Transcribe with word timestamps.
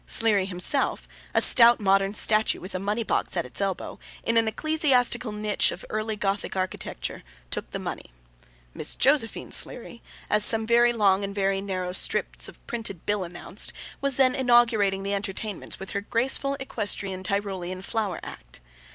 Sleary 0.07 0.47
himself, 0.47 1.07
a 1.31 1.43
stout 1.43 1.79
modern 1.79 2.15
statue 2.15 2.59
with 2.59 2.73
a 2.73 2.79
money 2.79 3.03
box 3.03 3.37
at 3.37 3.45
its 3.45 3.61
elbow, 3.61 3.99
in 4.23 4.35
an 4.35 4.47
ecclesiastical 4.47 5.31
niche 5.31 5.71
of 5.71 5.85
early 5.91 6.15
Gothic 6.15 6.55
architecture, 6.55 7.21
took 7.51 7.69
the 7.69 7.77
money. 7.77 8.09
Miss 8.73 8.95
Josephine 8.95 9.51
Sleary, 9.51 10.01
as 10.27 10.43
some 10.43 10.65
very 10.65 10.91
long 10.91 11.23
and 11.23 11.35
very 11.35 11.61
narrow 11.61 11.93
strips 11.93 12.49
of 12.49 12.65
printed 12.65 13.05
bill 13.05 13.23
announced, 13.23 13.73
was 14.01 14.15
then 14.15 14.33
inaugurating 14.33 15.03
the 15.03 15.13
entertainments 15.13 15.79
with 15.79 15.91
her 15.91 16.01
graceful 16.01 16.57
equestrian 16.59 17.21
Tyrolean 17.21 17.83
flower 17.83 18.19
act. 18.23 18.59